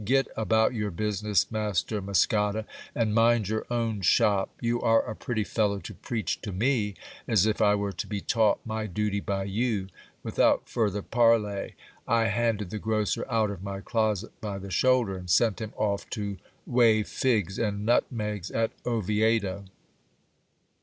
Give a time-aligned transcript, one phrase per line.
[0.03, 2.65] Get about your business, Master Muscada,
[2.95, 4.49] and mind your own shop.
[4.59, 6.95] You are a pretty fellow to preach to me!
[7.27, 9.89] As if I were to be taught my duty by you.
[10.23, 11.75] Without further parley
[12.07, 16.09] I handed the grocer out of my closet by the shoulder, and sent him off
[16.17, 19.65] to weigh figs and nutmegs at Oviedo.